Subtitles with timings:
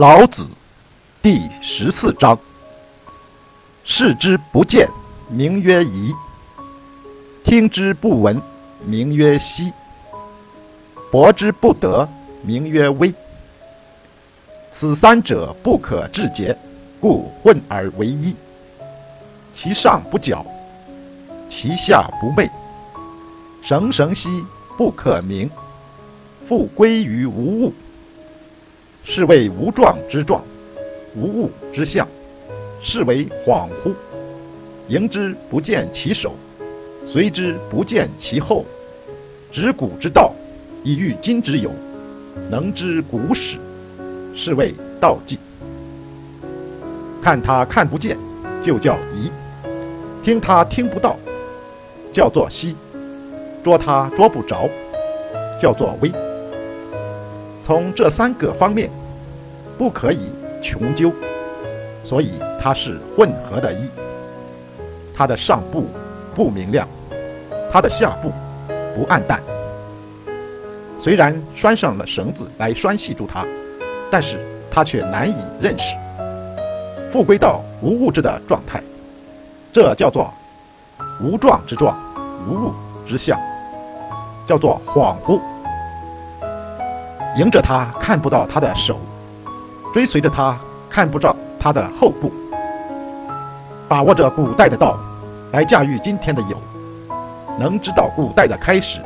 [0.00, 0.46] 老子
[1.20, 2.38] 第十四章：
[3.84, 4.88] 视之不见，
[5.28, 6.14] 名曰夷；
[7.44, 8.40] 听之不闻，
[8.86, 9.70] 名曰希；
[11.12, 12.08] 博之不得，
[12.40, 13.12] 名曰微。
[14.70, 16.56] 此三者，不可致诘，
[16.98, 18.34] 故混而为一。
[19.52, 20.42] 其上不矫，
[21.50, 22.48] 其下不昧，
[23.60, 24.42] 绳绳兮
[24.78, 25.50] 不可名，
[26.46, 27.74] 复归于无物。
[29.02, 30.42] 是谓无状之状，
[31.14, 32.06] 无物之象，
[32.80, 33.92] 是为恍惚。
[34.88, 36.34] 迎之不见其首，
[37.06, 38.64] 随之不见其后。
[39.52, 40.32] 执古之道，
[40.84, 41.72] 以御今之有，
[42.48, 43.56] 能知古始，
[44.34, 45.38] 是谓道纪。
[47.20, 48.16] 看他看不见，
[48.62, 49.30] 就叫夷；
[50.22, 51.16] 听他听不到，
[52.12, 52.74] 叫做希；
[53.64, 54.68] 捉他捉不着，
[55.60, 56.12] 叫做微。
[57.62, 58.90] 从这三个方面，
[59.78, 60.30] 不可以
[60.62, 61.12] 穷究，
[62.04, 63.88] 所以它是混合的一。
[65.14, 65.86] 它的上部
[66.34, 66.88] 不明亮，
[67.70, 68.32] 它的下部
[68.94, 69.40] 不暗淡。
[70.98, 73.44] 虽然拴上了绳子来拴系住它，
[74.10, 74.38] 但是
[74.70, 75.94] 它却难以认识，
[77.10, 78.82] 复归到无物质的状态。
[79.72, 80.32] 这叫做
[81.22, 81.96] 无状之状，
[82.48, 82.72] 无物
[83.06, 83.38] 之象，
[84.46, 85.40] 叫做恍惚。
[87.36, 88.98] 迎着他看不到他的手，
[89.94, 92.32] 追随着他看不到他的后部，
[93.88, 94.98] 把握着古代的道，
[95.52, 96.60] 来驾驭今天的有，
[97.58, 99.00] 能知道古代的开始，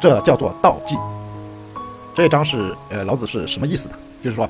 [0.00, 0.96] 这叫做道纪。
[2.14, 3.94] 这一章是呃老子是什么意思呢？
[4.22, 4.48] 就是说，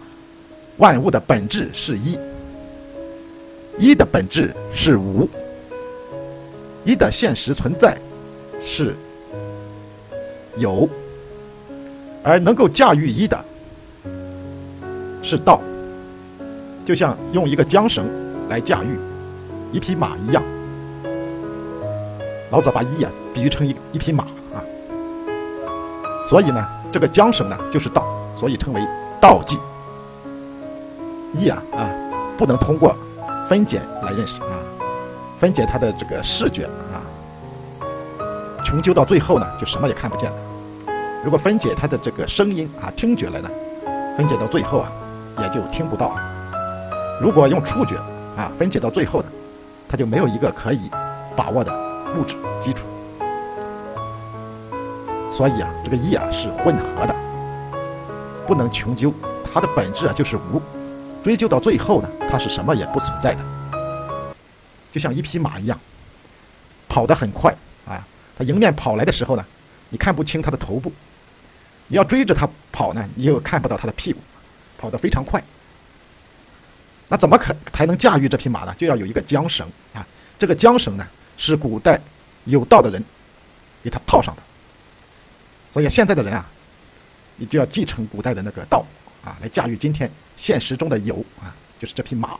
[0.76, 2.18] 万物的本质是一，
[3.76, 5.28] 一的本质是无，
[6.84, 7.98] 一的现实存在
[8.64, 8.96] 是
[10.56, 10.88] 有。
[12.28, 13.42] 而能够驾驭一的，
[15.22, 15.62] 是道，
[16.84, 18.06] 就像用一个缰绳
[18.50, 18.98] 来驾驭
[19.72, 20.42] 一匹马一样。
[22.50, 24.60] 老子把一啊比喻成一一匹马啊，
[26.28, 28.04] 所以呢，这个缰绳呢就是道，
[28.36, 28.80] 所以称为
[29.18, 29.58] 道纪。
[31.32, 31.88] 一啊啊，
[32.36, 32.94] 不能通过
[33.48, 34.60] 分解来认识啊，
[35.38, 37.00] 分解它的这个视觉啊，
[38.62, 40.36] 穷究到最后呢，就什么也看不见了。
[41.24, 43.50] 如果分解它的这个声音啊，听觉来呢，
[44.16, 44.92] 分解到最后啊，
[45.40, 47.18] 也就听不到了。
[47.20, 47.96] 如果用触觉
[48.36, 49.26] 啊，分解到最后呢，
[49.88, 50.88] 它就没有一个可以
[51.36, 51.72] 把握的
[52.16, 52.86] 物质基础。
[55.32, 57.14] 所以啊，这个意啊是混合的，
[58.46, 59.12] 不能穷究。
[59.52, 60.62] 它的本质啊就是无，
[61.22, 63.44] 追究到最后呢，它是什么也不存在的。
[64.92, 65.78] 就像一匹马一样，
[66.88, 67.52] 跑得很快
[67.86, 68.06] 啊，
[68.38, 69.44] 它迎面跑来的时候呢，
[69.90, 70.92] 你看不清它的头部。
[71.88, 74.20] 你要追着它跑呢，你又看不到它的屁股，
[74.78, 75.42] 跑得非常快。
[77.08, 78.74] 那怎么可才能驾驭这匹马呢？
[78.76, 80.06] 就要有一个缰绳啊！
[80.38, 81.98] 这个缰绳呢，是古代
[82.44, 83.02] 有道的人
[83.82, 84.42] 给他套上的。
[85.70, 86.46] 所以现在的人啊，
[87.36, 88.84] 你就要继承古代的那个道
[89.24, 92.38] 啊，来驾驭今天现实中的有啊，就是这匹马。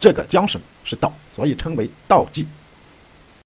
[0.00, 2.46] 这个缰绳是道，所以称为道纪。